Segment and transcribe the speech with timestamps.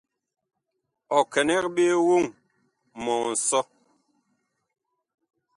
[1.17, 2.23] Ɔ kɛnɛg ɓe woŋ
[3.03, 3.59] mɔ nsɔ.